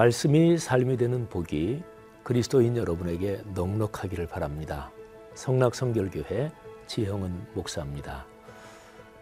[0.00, 1.82] 말씀이 삶이 되는 복이
[2.22, 4.90] 그리스도인 여러분에게 넉넉하기를 바랍니다.
[5.34, 6.50] 성락성결교회
[6.86, 8.24] 지형은 목사입니다.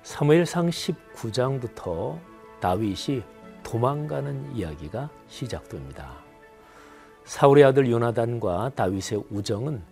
[0.04, 2.16] 사무엘상 19장부터
[2.60, 3.24] 다윗이
[3.64, 6.12] 도망가는 이야기가 시작됩니다.
[7.24, 9.82] 사울의 아들 요나단과 다윗의 우정은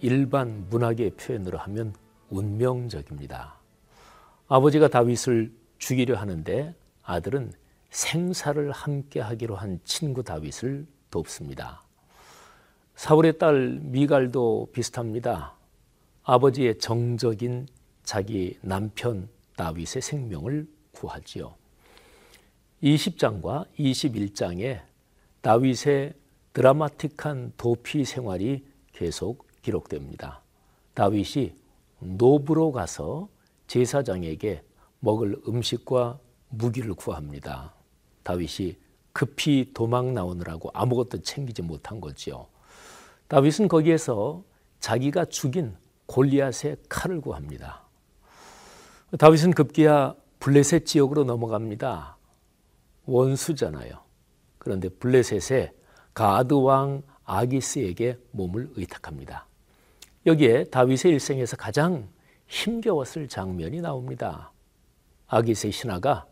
[0.00, 1.94] 일반 문학의 표현으로 하면
[2.30, 3.54] 운명적입니다.
[4.48, 6.74] 아버지가 다윗을 죽이려 하는데
[7.04, 7.52] 아들은
[7.94, 11.80] 생사를 함께 하기로 한 친구 다윗을 돕습니다.
[12.96, 15.54] 사울의 딸 미갈도 비슷합니다.
[16.24, 17.68] 아버지의 정적인
[18.02, 21.54] 자기 남편 다윗의 생명을 구하지요.
[22.82, 24.82] 20장과 21장에
[25.40, 26.14] 다윗의
[26.52, 30.42] 드라마틱한 도피 생활이 계속 기록됩니다.
[30.94, 31.54] 다윗이
[32.00, 33.28] 노브로 가서
[33.68, 34.64] 제사장에게
[34.98, 37.73] 먹을 음식과 무기를 구합니다.
[38.24, 38.76] 다윗이
[39.12, 42.48] 급히 도망 나오느라고 아무것도 챙기지 못한 거지요.
[43.28, 44.42] 다윗은 거기에서
[44.80, 47.84] 자기가 죽인 골리앗의 칼을 구합니다.
[49.18, 52.16] 다윗은 급기야 블레셋 지역으로 넘어갑니다.
[53.06, 54.00] 원수잖아요.
[54.58, 55.72] 그런데 블레셋의
[56.12, 59.46] 가드 왕 아기스에게 몸을 의탁합니다.
[60.26, 62.08] 여기에 다윗의 일생에서 가장
[62.46, 64.52] 힘겨웠을 장면이 나옵니다.
[65.28, 66.26] 아기스의 신하가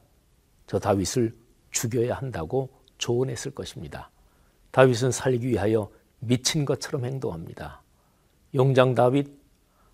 [0.66, 1.34] 저 다윗을
[1.72, 4.10] 죽여야 한다고 조언했을 것입니다.
[4.70, 7.82] 다윗은 살기 위하여 미친 것처럼 행동합니다.
[8.54, 9.28] 용장 다윗,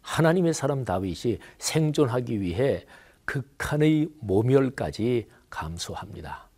[0.03, 2.85] 하나님의 사람 다윗이 생존하기 위해
[3.25, 6.49] 극한의 모멸까지 감수합니다.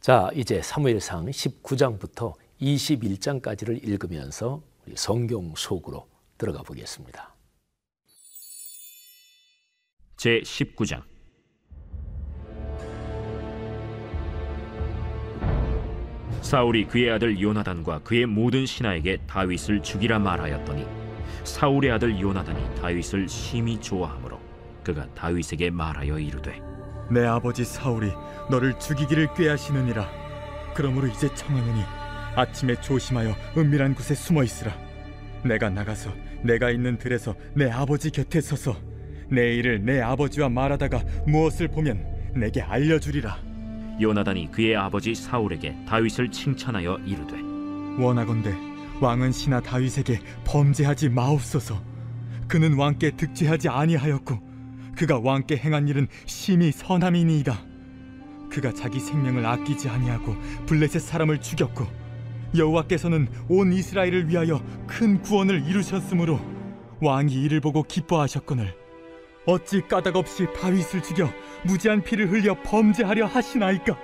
[0.00, 4.62] 자, 이제 사무엘상 19장부터 21장까지를 읽으면서
[4.94, 7.34] 성경 속으로 들어가 보겠습니다.
[10.16, 11.02] 제 19장
[16.48, 20.86] 사울이 그의 아들 요나단과 그의 모든 신하에게 다윗을 죽이라 말하였더니
[21.44, 24.40] 사울의 아들 요나단이 다윗을 심히 좋아하므로
[24.82, 26.58] 그가 다윗에게 말하여 이르되
[27.10, 28.10] 내 아버지 사울이
[28.48, 30.08] 너를 죽이기를 꾀하시느니라.
[30.74, 31.82] 그러므로 이제 청하노니
[32.34, 34.74] 아침에 조심하여 은밀한 곳에 숨어 있으라.
[35.44, 38.74] 내가 나가서 내가 있는 들에서 내 아버지 곁에 서서
[39.28, 43.47] 내 일을 내 아버지와 말하다가 무엇을 보면 내게 알려주리라
[44.00, 47.36] 요나단이 그의 아버지 사울에게 다윗을 칭찬하여 이르되
[48.02, 48.54] 원하건대
[49.00, 51.80] 왕은 신하 다윗에게 범죄하지 마옵소서.
[52.48, 54.40] 그는 왕께 득죄하지 아니하였고
[54.96, 57.64] 그가 왕께 행한 일은 심히 선함이니이다.
[58.50, 60.34] 그가 자기 생명을 아끼지 아니하고
[60.66, 61.86] 블레셋 사람을 죽였고
[62.56, 66.40] 여호와께서는 온 이스라엘을 위하여 큰 구원을 이루셨으므로
[67.00, 68.74] 왕이 이를 보고 기뻐하셨거늘
[69.48, 71.26] 어찌 까닭없이 다윗을 죽여
[71.62, 73.98] 무지한 피를 흘려 범죄하려 하시나이까?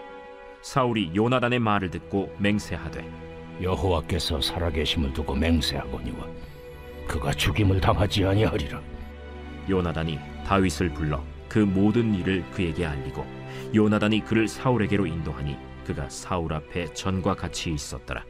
[0.62, 3.06] 사울이 요나단의 말을 듣고 맹세하되
[3.60, 6.27] 여호와께서 살아계심을 두고 맹세하거니와
[7.06, 8.81] 그가 죽임을 당하지 아니하리라.
[9.69, 13.26] 요나단이 다윗을 불러 그 모든 일을 그에게 알리고
[13.75, 18.25] 요나단이 그를 사울에게로 인도하니 그가 사울 앞에 전과 같이 있었더라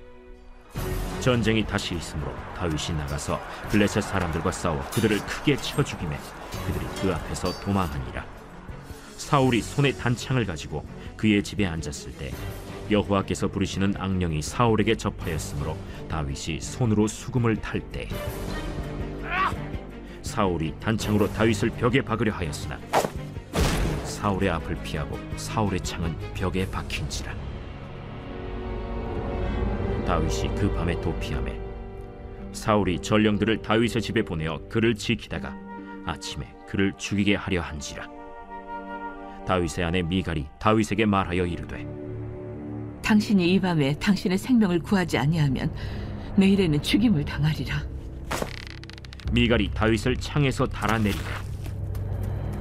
[1.24, 3.40] 전쟁이 다시 있으므로 다윗이 나가서
[3.70, 6.18] 블레셋 사람들과 싸워 그들을 크게 쳐 죽이매
[6.66, 8.22] 그들이 그 앞에서 도망하니라.
[9.16, 10.86] 사울이 손에 단창을 가지고
[11.16, 12.30] 그의 집에 앉았을 때
[12.90, 15.78] 여호와께서 부르시는 악령이 사울에게 접하였으므로
[16.10, 18.06] 다윗이 손으로 수금을 탈 때
[20.20, 22.78] 사울이 단창으로 다윗을 벽에 박으려 하였으나
[24.04, 27.53] 사울의 앞을 피하고 사울의 창은 벽에 박힌지라
[30.04, 31.60] 다윗이 그 밤에 도피함에
[32.52, 35.56] 사울이 전령들을 다윗의 집에 보내어 그를 지키다가
[36.06, 38.08] 아침에 그를 죽이게 하려 한지라
[39.46, 41.86] 다윗의 아내 미갈이 다윗에게 말하여 이르되
[43.02, 45.70] 당신이 이 밤에 당신의 생명을 구하지 아니하면
[46.36, 47.82] 내일에는 죽임을 당하리라.
[49.30, 51.24] 미갈이 다윗을 창에서 달아내리고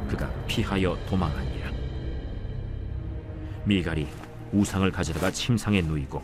[0.09, 1.71] 그가 피하여 도망하니라
[3.63, 4.07] 미갈이
[4.51, 6.21] 우상을 가져다가 침상에 누이고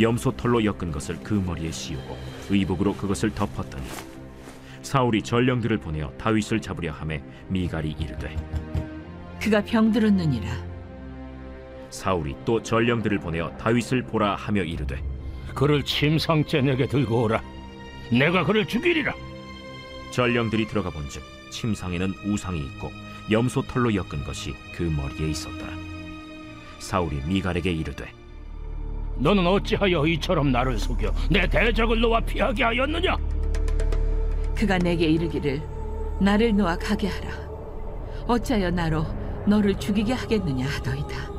[0.00, 2.16] 염소 털로 엮은 것을 그 머리에 씌우고
[2.50, 3.84] 의복으로 그것을 덮었더니
[4.82, 8.36] 사울이 전령들을 보내어 다윗을 잡으려 함에 미갈이 이르되
[9.40, 10.76] 그가 병들었느니라.
[11.90, 15.02] 사울이 또 전령들을 보내어 다윗을 보라 하며 이르되
[15.54, 17.42] 그를 침상째 내게 들고 오라.
[18.10, 19.14] 내가 그를 죽이리라.
[20.10, 22.90] 전령들이 들어가 본즉 침상에는 우상이 있고
[23.30, 25.72] 염소 털로 엮은 것이 그 머리에 있었더라.
[26.78, 28.12] 사울이 미갈에게 이르되
[29.18, 33.16] 너는 어찌하여 이처럼 나를 속여 내 대적을 놓아 피하게 하였느냐
[34.54, 35.60] 그가 내게 이르기를
[36.18, 37.28] 나를 놓아 가게 하라.
[38.26, 39.04] 어찌하여 나로
[39.46, 41.30] 너를 죽이게 하겠느냐 하더이다.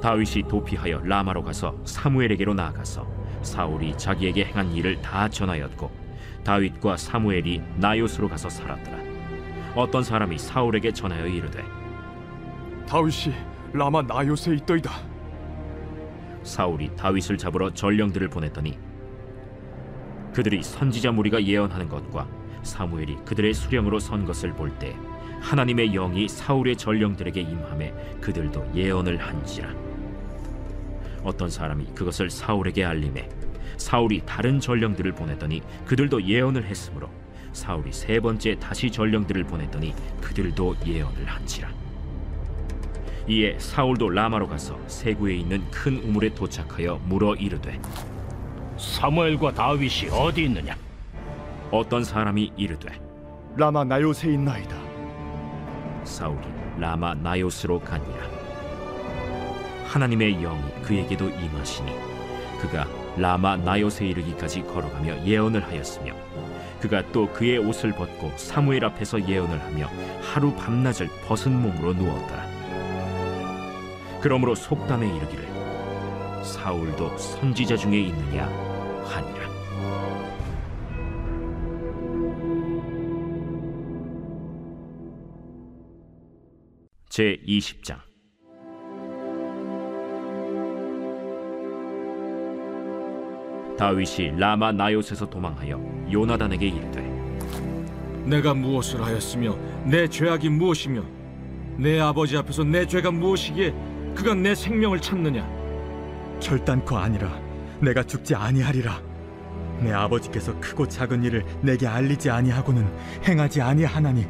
[0.00, 3.06] 다윗이 도피하여 라마로 가서 사무엘에게로 나아가서
[3.42, 5.90] 사울이 자기에게 행한 일을 다 전하였고
[6.44, 8.98] 다윗과 사무엘이 나요스로 가서 살았더라
[9.74, 11.64] 어떤 사람이 사울에게 전하여 이르되
[12.88, 13.34] 다윗이
[13.72, 15.15] 라마 나요스에 있더이다.
[16.46, 18.78] 사울이 다윗을 잡으러 전령들을 보냈더니
[20.32, 22.28] 그들이 선지자 무리가 예언하는 것과
[22.62, 24.96] 사무엘이 그들의 수령으로 선 것을 볼 때
[25.40, 29.72] 하나님의 영이 사울의 전령들에게 임함에 그들도 예언을 한지라.
[31.22, 33.28] 어떤 사람이 그것을 사울에게 알림해
[33.76, 37.10] 사울이 다른 전령들을 보냈더니 그들도 예언을 했으므로
[37.52, 41.85] 사울이 세 번째 다시 전령들을 보냈더니 그들도 예언을 한지라
[43.28, 47.80] 이에 사울도 라마로 가서 세구에 있는 큰 우물에 도착하여 물어 이르되
[48.78, 50.76] 사무엘과 다윗이 어디 있느냐?
[51.70, 52.88] 어떤 사람이 이르되
[53.56, 54.76] 라마 나요스에 있나이다.
[56.04, 56.46] 사울이
[56.78, 58.18] 라마 나요스로 가니라
[59.86, 61.90] 하나님의 영이 그에게도 임하시니
[62.60, 62.86] 그가
[63.16, 66.12] 라마 나요스에 이르기까지 걸어가며 예언을 하였으며
[66.80, 69.88] 그가 또 그의 옷을 벗고 사무엘 앞에서 예언을 하며
[70.22, 72.55] 하루 밤낮을 벗은 몸으로 누웠더라
[74.20, 75.44] 그러므로 속담에 이르기를
[76.42, 78.46] 사울도 선지자 중에 있느냐
[79.04, 79.46] 하니라.
[87.08, 87.96] 제 20장.
[93.78, 95.78] 다윗이 라마 나요스에서 도망하여
[96.10, 97.02] 요나단에게 이르되
[98.24, 101.02] 내가 무엇을 하였으며 내 죄악이 무엇이며
[101.76, 103.74] 내 아버지 앞에서 내 죄가 무엇이기에
[104.16, 105.46] 그가 내 생명을 찾느냐?
[106.40, 107.38] 결단코 아니라
[107.80, 109.00] 내가 죽지 아니하리라.
[109.80, 112.88] 내 아버지께서 크고 작은 일을 내게 알리지 아니하고는
[113.28, 114.26] 행하지 아니하나니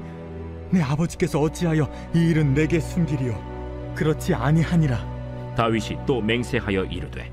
[0.71, 3.95] 내 아버지께서 어찌하여 이 일은 내게 숨기리요?
[3.95, 5.55] 그렇지 아니하니라.
[5.57, 7.33] 다윗이 또 맹세하여 이르되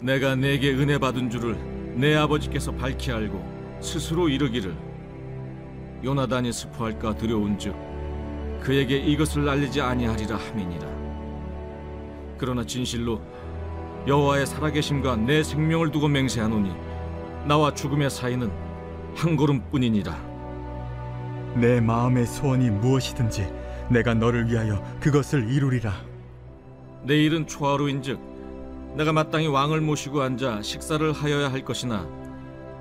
[0.00, 1.56] 내가 내게 은혜 받은 줄을
[1.94, 4.74] 내 아버지께서 밝히 알고 스스로 이르기를
[6.02, 7.76] 요나단이 스포할까 두려운즉
[8.62, 11.01] 그에게 이것을 알리지 아니하리라 함이니라
[12.42, 13.20] 그러나 진실로
[14.04, 16.72] 여호와의 살아계심과 내 생명을 두고 맹세하노니
[17.46, 18.50] 나와 죽음의 사이는
[19.14, 20.12] 한 걸음뿐이니라.
[21.54, 23.48] 내 마음의 소원이 무엇이든지
[23.90, 25.92] 내가 너를 위하여 그것을 이루리라.
[27.04, 28.18] 내일은 초하루인즉
[28.96, 32.08] 내가 마땅히 왕을 모시고 앉아 식사를 하여야 할 것이나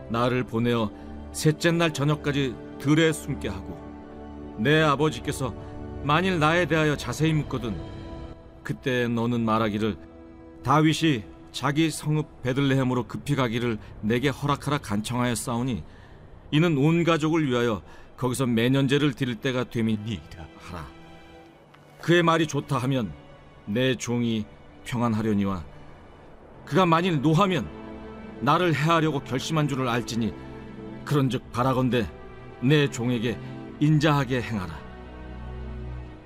[0.09, 0.89] 나를 보내어
[1.33, 3.77] 셋째 날 저녁까지 들에 숨게 하고
[4.57, 5.53] 내 아버지께서
[6.01, 8.00] 만일 나에 대하여 자세히 묻거든
[8.63, 9.97] 그때 너는 말하기를
[10.63, 15.83] 다윗이 자기 성읍 베들레헴으로 급히 가기를 내게 허락하라 간청하였사오니
[16.51, 17.81] 이는 온 가족을 위하여
[18.17, 20.87] 거기서 매년제를 드릴 때가 됨이니이다 하라.
[22.01, 23.11] 그의 말이 좋다 하면
[23.65, 24.45] 내 종이
[24.85, 25.63] 평안하려니와
[26.65, 27.67] 그가 만일 노하면
[28.41, 30.33] 나를 해하려고 결심한 줄을 알지니
[31.05, 32.07] 그런즉 바라건대
[32.61, 33.37] 내 종에게
[33.79, 34.79] 인자하게 행하라.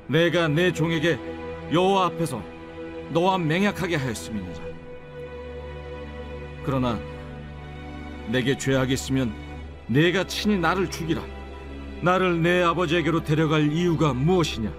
[0.07, 1.34] 내가 내 종에게
[1.71, 2.41] 여호와 앞에서
[3.11, 4.65] 너와 맹약하게 하였음이니라.
[6.63, 6.99] 그러나
[8.27, 9.33] 내게 죄악이 있으면
[9.87, 11.21] 내가 친히 나를 죽이라.
[12.01, 14.71] 나를 내 아버지에게로 데려갈 이유가 무엇이냐?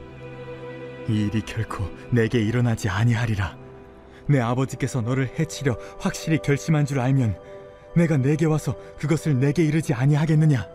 [1.09, 3.57] 이 일이 결코 내게 일어나지 아니하리라.
[4.29, 7.39] 내 아버지께서 너를 해치려 확실히 결심한 줄 알면
[7.95, 10.67] 내가 내게 와서 그것을 내게 이르지 아니하겠느냐?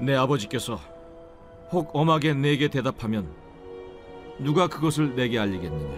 [0.00, 0.80] 내 아버지께서
[1.70, 3.28] 혹 엄하게 내게 대답하면
[4.38, 5.96] 누가 그것을 내게 알리겠느냐?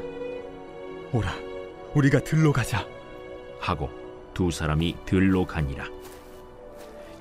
[1.12, 1.32] 오라
[1.94, 2.86] 우리가 들로 가자.
[3.60, 3.90] 하고
[4.34, 5.86] 두 사람이 들로 가니라.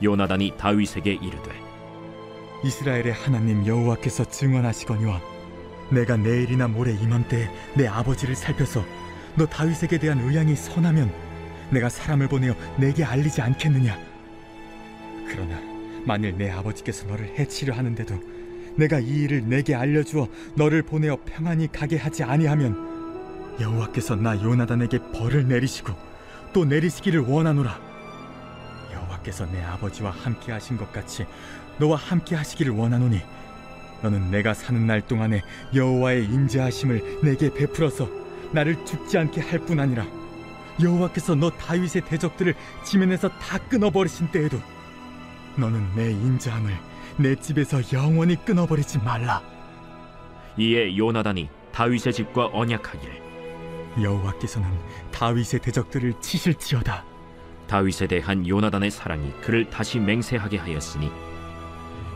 [0.03, 1.51] 요나단이 다윗에게 이르되
[2.63, 5.21] 이스라엘의 하나님 여호와께서 증언하시거니와
[5.91, 8.83] 내가 내일이나 모레 이맘때에 내 아버지를 살펴서
[9.36, 11.12] 너 다윗에게 대한 의향이 선하면
[11.71, 13.97] 내가 사람을 보내어 내게 알리지 않겠느냐?
[15.27, 15.59] 그러나
[16.05, 18.19] 만일 내 아버지께서 너를 해치려 하는데도
[18.77, 25.48] 내가 이 일을 내게 알려주어 너를 보내어 평안히 가게 하지 아니하면 여호와께서 나 요나단에게 벌을
[25.48, 25.93] 내리시고
[26.53, 27.79] 또 내리시기를 원하노라.
[28.93, 31.25] 여호와께서 내 아버지와 함께 하신 것 같이
[31.79, 33.19] 너와 함께 하시기를 원하노니
[34.01, 35.41] 너는 내가 사는 날 동안에
[35.74, 38.10] 여호와의 인자하심을 내게 베풀어서
[38.53, 40.05] 나를 죽지 않게 할 뿐 아니라
[40.81, 42.53] 여호와께서 너 다윗의 대적들을
[42.86, 44.60] 지면에서 다 끊어버리신 때에도
[45.57, 46.72] 너는 내 인자함을
[47.19, 49.41] 내 집에서 영원히 끊어버리지 말라.
[50.55, 53.27] 이에 요나단이 다윗의 집과 언약하기를.
[54.03, 54.69] 여호와께서는
[55.12, 57.03] 다윗의 대적들을 치실지어다.
[57.67, 61.12] 다윗에 대한 요나단의 사랑이 그를 다시 맹세하게 하였으니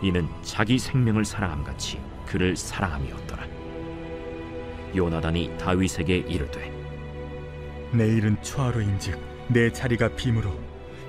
[0.03, 3.47] 이는 자기 생명을 사랑함 같이 그를 사랑함이었더라.
[4.95, 6.71] 요나단이 다윗에게 이르되
[7.91, 10.51] 내일은 초하루인즉 내 자리가 빔으로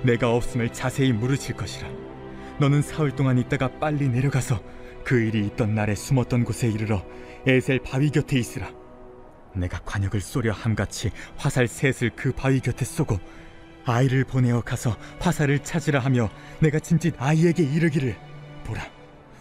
[0.01, 1.87] 내가 없음을 자세히 물으실 것이라
[2.59, 4.61] 너는 사흘 동안 있다가 빨리 내려가서
[5.03, 7.03] 그 일이 있던 날에 숨었던 곳에 이르러
[7.45, 8.71] 에셀 바위 곁에 있으라.
[9.55, 13.19] 내가 관역을 쏘려 함같이 화살 셋을 그 바위 곁에 쏘고
[13.85, 16.29] 아이를 보내어 가서 화살을 찾으라 하며
[16.59, 18.15] 내가 진짓 아이에게 이르기를
[18.65, 18.81] 보라.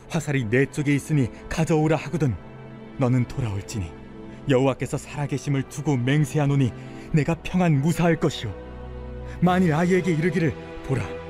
[0.08, 2.34] 화살이 내 쪽에 있으니 가져오라 하거든
[2.98, 3.90] 너는 돌아올지니
[4.48, 6.72] 여호와께서 살아계심을 두고 맹세하노니
[7.12, 8.52] 내가 평안 무사할 것이요
[9.40, 10.52] 만일 아이에게 이르기를
[10.86, 11.21] 보라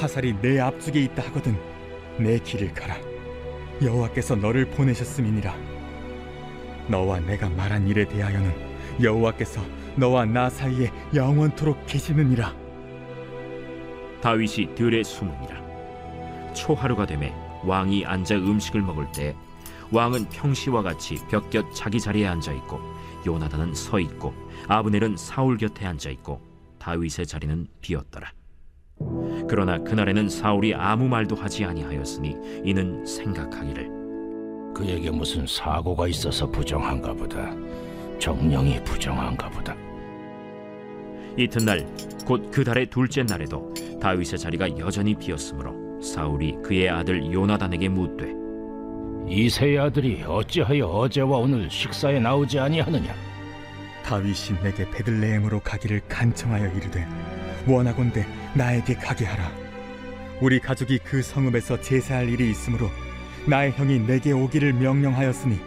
[0.00, 1.56] 화살이 내 앞쪽에 있다 하거든.
[2.18, 2.96] 내 길을 가라.
[3.82, 5.54] 여호와께서 너를 보내셨음이니라.
[6.88, 8.52] 너와 내가 말한 일에 대하여는
[9.02, 9.62] 여호와께서
[9.96, 12.54] 너와 나 사이에 영원토록 계시느니라.
[14.22, 15.60] 다윗이 들에 숨으니라.
[16.54, 17.32] 초하루가 되매
[17.64, 19.34] 왕이 앉아 음식을 먹을 때
[19.92, 22.80] 왕은 평시와 같이 벽곁 자기 자리에 앉아 있고
[23.26, 24.34] 요나단은 서 있고
[24.68, 26.40] 아브넬은 사울 곁에 앉아 있고
[26.78, 28.32] 다윗의 자리는 비었더라
[29.50, 33.90] 그러나 그날에는 사울이 아무 말도 하지 아니하였으니 이는 생각하기를
[34.72, 37.52] 그에게 무슨 사고가 있어서 부정한가 보다.
[38.20, 39.74] 정령이 부정한가 보다.
[41.36, 41.84] 이튿날
[42.24, 48.32] 곧 그 달의 둘째 날에도 다윗의 자리가 여전히 비었으므로 사울이 그의 아들 요나단에게 묻되
[49.28, 53.12] 이세의 아들이 어찌하여 어제와 오늘 식사에 나오지 아니하느냐?
[54.04, 57.04] 다윗이 내게 베들레헴으로 가기를 간청하여 이르되
[57.66, 59.50] 원하건대 나에게 가게 하라.
[60.40, 62.90] 우리 가족이 그 성읍에서 제사할 일이 있으므로
[63.46, 65.58] 나의 형이 내게 오기를 명령하였으니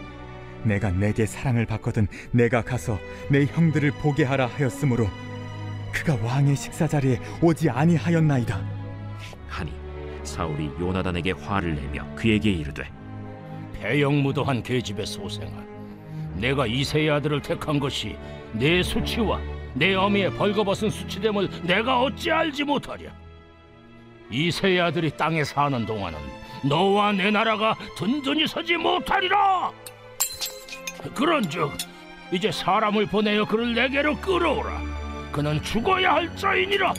[0.64, 2.98] 내가 내게 사랑을 받거든 내가 가서
[3.28, 5.08] 내 형들을 보게 하라 하였으므로
[5.92, 8.60] 그가 왕의 식사 자리에 오지 아니하였나이다.
[9.48, 9.72] 하니
[10.24, 12.84] 사울이 요나단에게 화를 내며 그에게 이르되
[13.74, 15.64] 배영무도한 계집의 소생아,
[16.36, 18.16] 내가 이세의 아들을 택한 것이
[18.52, 19.40] 내 수치와
[19.74, 23.10] 내 어미의 벌거벗은 수치됨을 내가 어찌 알지 못하랴?
[24.30, 26.18] 이세의 아들이 땅에 사는 동안은
[26.64, 29.70] 너와 내 나라가 든든히 서지 못하리라.
[31.14, 31.72] 그런즉
[32.32, 34.80] 이제 사람을 보내어 그를 내게로 끌어오라.
[35.30, 36.94] 그는 죽어야 할 자이니라.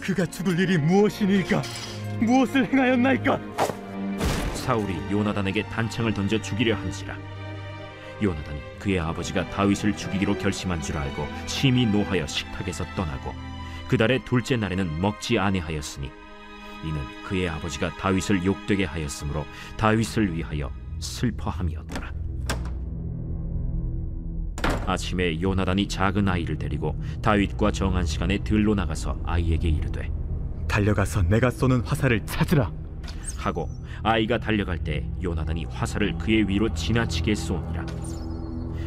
[0.00, 1.62] 그가 죽을 일이 무엇이니까
[2.20, 3.38] 무엇을 행하였나이까
[4.54, 7.16] 사울이 요나단에게 단창을 던져 죽이려 한지라
[8.22, 13.32] 요나단이 그의 아버지가 다윗을 죽이기로 결심한 줄 알고 심히 노하여 식탁에서 떠나고
[13.88, 16.10] 그 달의 둘째 날에는 먹지 아니하였으니
[16.84, 19.44] 이는 그의 아버지가 다윗을 욕되게 하였으므로
[19.76, 22.12] 다윗을 위하여 슬퍼함이었더라.
[24.86, 30.10] 아침에 요나단이 작은 아이를 데리고 다윗과 정한 시간에 들로 나가서 아이에게 이르되
[30.68, 32.72] 달려가서 내가 쏘는 화살을 찾으라
[33.36, 33.68] 하고
[34.02, 37.86] 아이가 달려갈 때 요나단이 화살을 그의 위로 지나치게 쏘니라.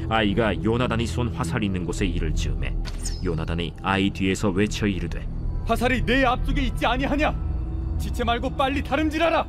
[0.10, 2.76] 아이가 요나단이 쏜 화살 있는 곳에 이를 즈음에
[3.24, 5.28] 요나단이 아이 뒤에서 외쳐 이르되
[5.66, 7.98] 화살이 내 앞쪽에 있지 아니하냐?
[8.00, 9.46] 지체 말고 빨리 다름질하라!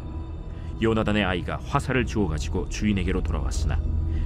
[0.83, 3.79] 요나단의 아이가 화살을 주워 가지고 주인에게로 돌아왔으나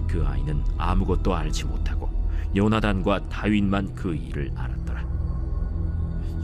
[0.08, 2.10] 그 아이는 아무것도 알지 못하고
[2.56, 5.04] 요나단과 다윗만 그 일을 알았더라.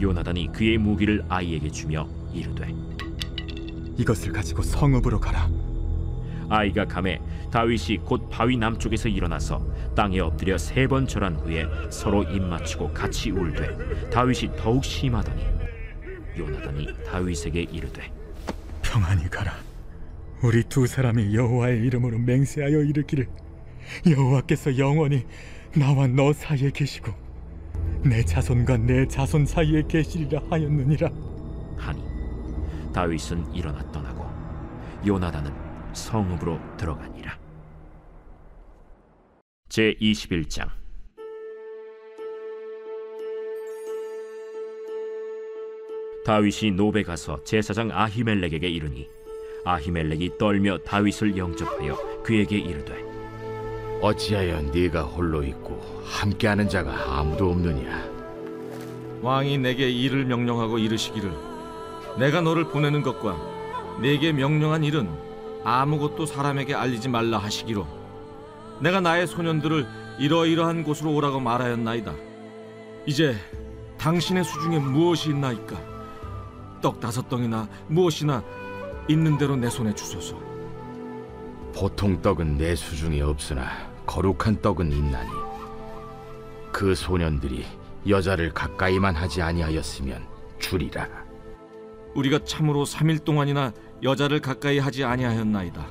[0.01, 2.73] 요나단이 그의 무기를 아이에게 주며 이르되
[3.97, 5.49] 이것을 가지고 성읍으로 가라.
[6.49, 7.19] 아이가 감에
[7.51, 13.31] 다윗이 곧 바위 남쪽에서 일어나서 땅에 엎드려 세 번 절한 후에 서로 입 맞추고 같이
[13.31, 15.45] 울되 다윗이 더욱 심하더니
[16.37, 18.11] 요나단이 다윗에게 이르되
[18.81, 19.53] 평안히 가라.
[20.43, 23.27] 우리 두 사람이 여호와의 이름으로 맹세하여 이르기를.
[24.09, 25.25] 여호와께서 영원히
[25.75, 27.11] 나와 너 사이에 계시고
[28.03, 31.09] 내 자손과 내 자손 사이에 계시리라 하였느니라
[32.93, 34.25] 다윗은 일어나 떠나고
[35.05, 35.51] 요나단은
[35.93, 37.37] 성읍으로 들어가니라
[39.69, 40.69] 제 21장
[46.25, 49.07] 다윗이 노베 가서 제사장 아히멜렉에게 이르니
[49.65, 53.11] 아히멜렉이 떨며 다윗을 영접하여 그에게 이르되
[54.01, 58.09] 어찌하여 네가 홀로 있고 함께하는 자가 아무도 없느냐?
[59.21, 61.50] 왕이 내게 일을 명령하고 이르시기를
[62.17, 63.37] 내가 너를 보내는 것과
[64.01, 65.09] 내게 명령한 일은
[65.63, 67.85] 아무것도 사람에게 알리지 말라 하시기로
[68.81, 69.87] 내가 나의 소년들을
[70.19, 72.13] 이러이러한 곳으로 오라고 말하였나이다.
[73.05, 73.35] 이제
[73.97, 75.77] 당신의 수중에 무엇이 있나이까?
[76.81, 78.43] 떡 다섯 덩이나 무엇이나
[79.07, 80.35] 있는 대로 내 손에 주소서.
[81.75, 83.69] 보통 떡은 내 수중에 없으나
[84.05, 85.29] 거룩한 떡은 있나니
[86.71, 87.65] 그 소년들이
[88.07, 90.25] 여자를 가까이만 하지 아니하였으면
[90.59, 91.07] 주리라.
[92.15, 93.71] 우리가 참으로 3일 동안이나
[94.03, 95.85] 여자를 가까이 하지 아니하였나이다.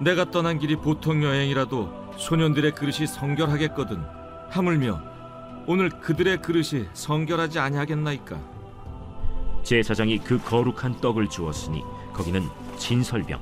[0.00, 4.02] 내가 떠난 길이 보통 여행이라도 소년들의 그릇이 성결하겠거든
[4.50, 5.00] 하물며
[5.66, 8.38] 오늘 그들의 그릇이 성결하지 아니하겠나이까
[9.62, 12.42] 제사장이 그 거룩한 떡을 주었으니 거기는
[12.76, 13.40] 진설병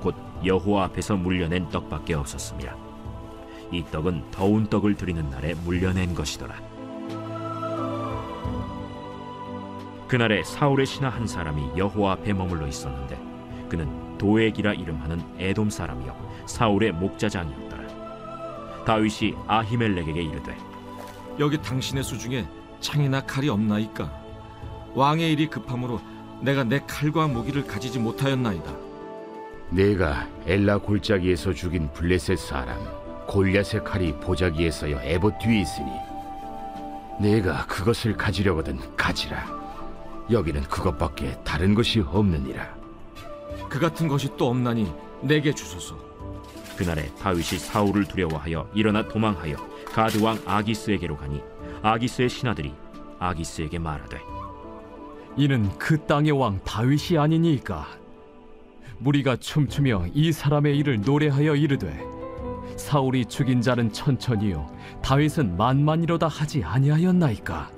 [0.00, 2.76] 곧 여호와 앞에서 물려낸 떡밖에 없었습니다.
[3.70, 6.77] 이 떡은 더운 떡을 드리는 날에 물려낸 것이더라.
[10.08, 13.18] 그날에 사울의 신하 한 사람이 여호와 앞에 머물러 있었는데
[13.68, 18.84] 그는 도액이라 이름하는 에돔 사람이요 사울의 목자장이었더라.
[18.86, 20.56] 다윗이 아히멜렉에게 이르되
[21.38, 22.46] 여기 당신의 수중에
[22.80, 24.10] 창이나 칼이 없나이까?
[24.94, 26.00] 왕의 일이 급함으로
[26.40, 28.72] 내가 내 칼과 무기를 가지지 못하였나이다.
[29.70, 32.78] 내가 엘라 골짜기에서 죽인 블레셋 사람
[33.26, 35.90] 골리앗의 칼이 보자기에서여 에봇 뒤에 있으니
[37.20, 39.57] 내가 그것을 가지려거든 가지라
[40.30, 42.76] 여기는 그것밖에 다른 것이 없느니라.
[43.68, 44.90] 그 같은 것이 또 없나니
[45.22, 45.96] 내게 주소서.
[46.76, 49.56] 그날에 다윗이 사울을 두려워하여 일어나 도망하여
[49.86, 51.42] 가드 왕 아기스에게로 가니
[51.82, 52.72] 아기스의 신하들이
[53.18, 54.20] 아기스에게 말하되
[55.36, 57.86] 이는 그 땅의 왕 다윗이 아니니까.
[58.98, 62.04] 무리가 춤추며 이 사람의 일을 노래하여 이르되
[62.76, 64.68] 사울이 죽인 자는 천천히요
[65.02, 67.70] 다윗은 만만이로다 하지 아니하였나이까?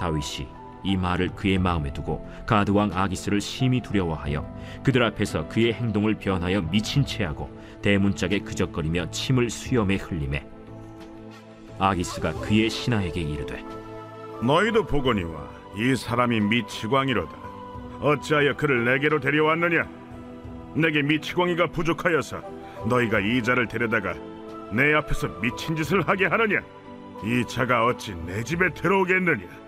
[0.00, 0.57] 다윗이
[0.88, 4.46] 이 말을 그의 마음에 두고 가드 왕 아기스를 심히 두려워하여
[4.82, 7.50] 그들 앞에서 그의 행동을 변하여 미친 채하고
[7.82, 10.46] 대문짝에 그적거리며 침을 수염에 흘리매
[11.78, 13.62] 아기스가 그의 신하에게 이르되
[14.42, 17.36] 너희도 보거니와 이 사람이 미치광이로다.
[18.00, 19.86] 어찌하여 그를 내게로 데려왔느냐?
[20.74, 22.40] 내게 미치광이가 부족하여서
[22.88, 24.14] 너희가 이 자를 데려다가
[24.72, 26.60] 내 앞에서 미친 짓을 하게 하느냐?
[27.24, 29.67] 이 자가 어찌 내 집에 들어오겠느냐?